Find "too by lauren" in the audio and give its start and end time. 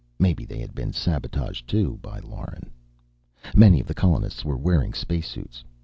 1.69-2.71